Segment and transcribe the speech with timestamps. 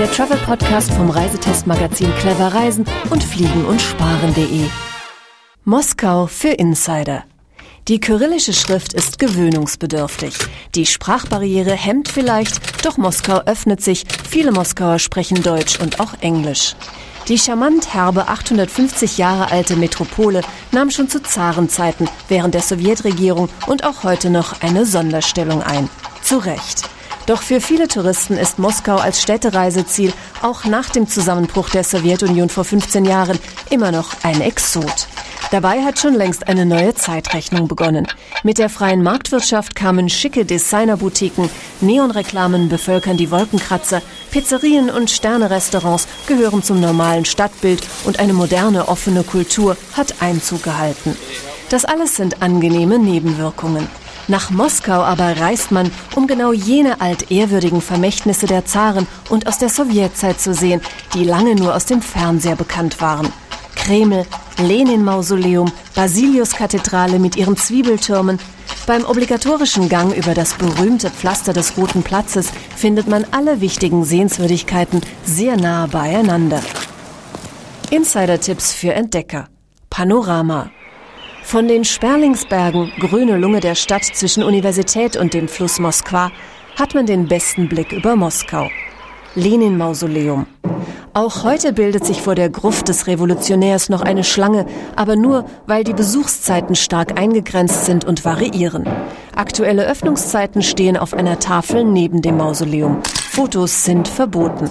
[0.00, 4.62] der Travel Podcast vom Reisetestmagazin Clever Reisen und Fliegen und Sparen.de.
[5.66, 7.24] Moskau für Insider.
[7.86, 10.32] Die kyrillische Schrift ist gewöhnungsbedürftig.
[10.74, 14.06] Die Sprachbarriere hemmt vielleicht, doch Moskau öffnet sich.
[14.26, 16.76] Viele Moskauer sprechen Deutsch und auch Englisch.
[17.28, 20.40] Die charmant herbe 850 Jahre alte Metropole
[20.72, 25.90] nahm schon zu Zarenzeiten während der Sowjetregierung und auch heute noch eine Sonderstellung ein.
[26.22, 26.88] Zu Recht.
[27.30, 30.12] Doch für viele Touristen ist Moskau als Städtereiseziel
[30.42, 33.38] auch nach dem Zusammenbruch der Sowjetunion vor 15 Jahren
[33.70, 35.06] immer noch ein Exot.
[35.52, 38.08] Dabei hat schon längst eine neue Zeitrechnung begonnen.
[38.42, 41.48] Mit der freien Marktwirtschaft kamen schicke Designerboutiquen,
[41.80, 44.02] Neonreklamen bevölkern die Wolkenkratzer,
[44.32, 51.16] Pizzerien und Sternerestaurants gehören zum normalen Stadtbild und eine moderne offene Kultur hat Einzug gehalten.
[51.68, 53.86] Das alles sind angenehme Nebenwirkungen.
[54.30, 59.68] Nach Moskau aber reist man, um genau jene altehrwürdigen Vermächtnisse der Zaren und aus der
[59.68, 60.80] Sowjetzeit zu sehen,
[61.14, 63.32] die lange nur aus dem Fernseher bekannt waren.
[63.74, 64.24] Kreml,
[64.58, 68.38] Lenin-Mausoleum, Basilius-Kathedrale mit ihren Zwiebeltürmen.
[68.86, 75.00] Beim obligatorischen Gang über das berühmte Pflaster des Roten Platzes findet man alle wichtigen Sehenswürdigkeiten
[75.24, 76.62] sehr nah beieinander.
[77.90, 79.48] Insider-Tipps für Entdecker.
[79.90, 80.70] Panorama.
[81.50, 86.30] Von den Sperlingsbergen, grüne Lunge der Stadt zwischen Universität und dem Fluss Moskwa,
[86.78, 88.70] hat man den besten Blick über Moskau.
[89.34, 90.46] Lenin-Mausoleum.
[91.12, 95.82] Auch heute bildet sich vor der Gruft des Revolutionärs noch eine Schlange, aber nur, weil
[95.82, 98.88] die Besuchszeiten stark eingegrenzt sind und variieren.
[99.34, 103.02] Aktuelle Öffnungszeiten stehen auf einer Tafel neben dem Mausoleum.
[103.32, 104.70] Fotos sind verboten.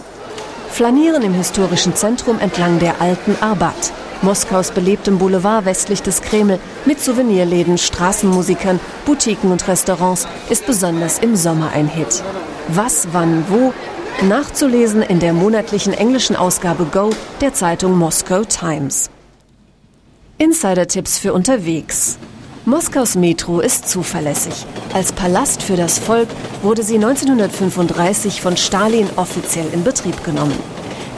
[0.70, 3.92] Flanieren im historischen Zentrum entlang der alten Arbat.
[4.22, 11.36] Moskaus belebtem Boulevard westlich des Kreml mit Souvenirläden, Straßenmusikern, Boutiquen und Restaurants ist besonders im
[11.36, 12.22] Sommer ein Hit.
[12.68, 13.74] Was, wann, wo
[14.22, 19.10] Nachzulesen in der monatlichen englischen Ausgabe Go der Zeitung Moscow Times.
[20.38, 22.18] Insider-Tipps für unterwegs.
[22.66, 24.66] Moskaus Metro ist zuverlässig.
[24.94, 26.28] Als Palast für das Volk
[26.62, 30.58] wurde sie 1935 von Stalin offiziell in Betrieb genommen.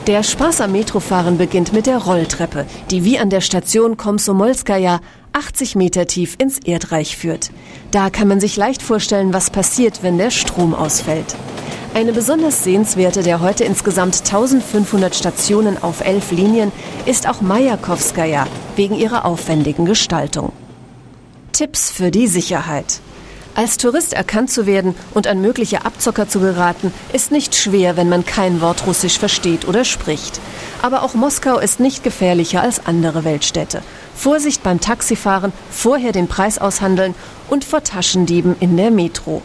[0.08, 5.00] Der Spaß am Metrofahren beginnt mit der Rolltreppe, die wie an der Station Komsomolskaja
[5.34, 7.52] 80 Meter tief ins Erdreich führt.
[7.92, 11.36] Da kann man sich leicht vorstellen, was passiert, wenn der Strom ausfällt.
[11.94, 16.72] Eine besonders sehenswerte der heute insgesamt 1500 Stationen auf elf Linien
[17.06, 20.52] ist auch Majakowskaja wegen ihrer aufwendigen Gestaltung.
[21.52, 23.02] Tipps für die Sicherheit.
[23.54, 28.08] Als Tourist erkannt zu werden und an mögliche Abzocker zu geraten, ist nicht schwer, wenn
[28.08, 30.40] man kein Wort Russisch versteht oder spricht.
[30.82, 33.82] Aber auch Moskau ist nicht gefährlicher als andere Weltstädte.
[34.16, 37.14] Vorsicht beim Taxifahren, vorher den Preis aushandeln
[37.50, 39.42] und vor Taschendieben in der Metro.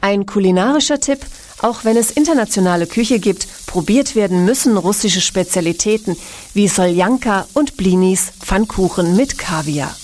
[0.00, 1.20] Ein kulinarischer Tipp,
[1.60, 6.16] auch wenn es internationale Küche gibt, probiert werden müssen russische Spezialitäten
[6.54, 9.94] wie Soljanka und Blinis, Pfannkuchen mit Kaviar.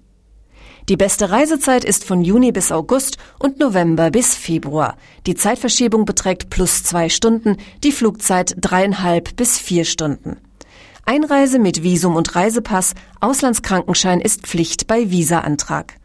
[0.90, 4.96] Die beste Reisezeit ist von Juni bis August und November bis Februar.
[5.26, 10.38] Die Zeitverschiebung beträgt plus zwei Stunden, die Flugzeit dreieinhalb bis vier Stunden.
[11.06, 15.98] Einreise mit Visum und Reisepass, Auslandskrankenschein ist Pflicht bei Visaantrag.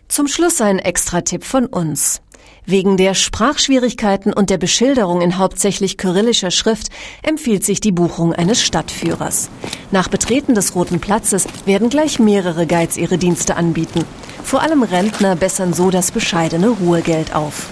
[0.07, 2.21] Zum Schluss ein Extra-Tipp von uns.
[2.65, 6.89] Wegen der Sprachschwierigkeiten und der Beschilderung in hauptsächlich kyrillischer Schrift
[7.23, 9.49] empfiehlt sich die Buchung eines Stadtführers.
[9.91, 14.03] Nach Betreten des Roten Platzes werden gleich mehrere Guides ihre Dienste anbieten.
[14.43, 17.67] Vor allem Rentner bessern so das bescheidene Ruhegeld auf.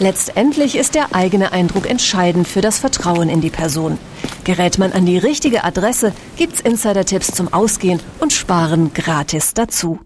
[0.00, 3.98] Letztendlich ist der eigene Eindruck entscheidend für das Vertrauen in die Person.
[4.42, 10.00] Gerät man an die richtige Adresse, gibt's Insider-Tipps zum Ausgehen und Sparen gratis dazu.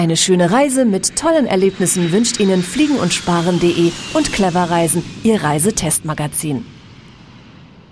[0.00, 5.42] Eine schöne Reise mit tollen Erlebnissen wünscht Ihnen Fliegen und Sparen.de und Clever Reisen, Ihr
[5.42, 6.64] Reisetestmagazin.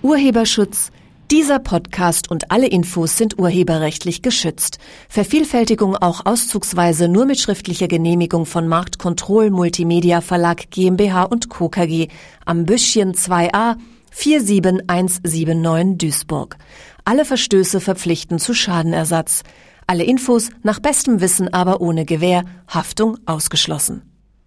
[0.00, 0.90] Urheberschutz.
[1.30, 4.78] Dieser Podcast und alle Infos sind urheberrechtlich geschützt.
[5.10, 11.68] Vervielfältigung auch auszugsweise nur mit schriftlicher Genehmigung von Marktkontroll Multimedia Verlag GmbH und Co.
[11.68, 12.08] KG
[12.46, 13.76] am Büschchen 2a
[14.12, 16.56] 47179 Duisburg.
[17.04, 19.42] Alle Verstöße verpflichten zu Schadenersatz.
[19.90, 24.02] Alle Infos nach bestem Wissen, aber ohne Gewähr, Haftung ausgeschlossen.